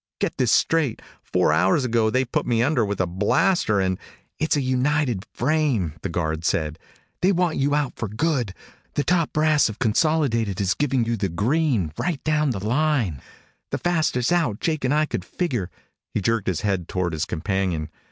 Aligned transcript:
Get 0.19 0.39
this 0.39 0.51
straight! 0.51 0.99
Four 1.21 1.53
hours 1.53 1.85
ago 1.85 2.09
they 2.09 2.25
put 2.25 2.47
me 2.47 2.63
under 2.63 2.83
with 2.83 2.99
a 2.99 3.05
blaster 3.05 3.79
and" 3.79 3.99
"It's 4.39 4.57
a 4.57 4.61
United 4.61 5.23
frame," 5.31 5.93
the 6.01 6.09
guard 6.09 6.43
said. 6.43 6.79
"They 7.21 7.31
want 7.31 7.57
you 7.59 7.75
out 7.75 7.93
for 7.97 8.07
good. 8.07 8.55
The 8.95 9.03
top 9.03 9.31
brass 9.31 9.69
of 9.69 9.77
Consolidated 9.77 10.59
is 10.59 10.73
giving 10.73 11.05
you 11.05 11.17
the 11.17 11.29
green 11.29 11.93
right 11.99 12.23
down 12.23 12.49
the 12.49 12.65
line. 12.65 13.21
The 13.69 13.77
fastest 13.77 14.31
out 14.31 14.59
Jake 14.59 14.83
and 14.83 14.91
I 14.91 15.05
could 15.05 15.23
figure" 15.23 15.69
He 16.15 16.19
jerked 16.19 16.47
his 16.47 16.61
head 16.61 16.87
toward 16.87 17.13
his 17.13 17.25
companion. 17.25 17.91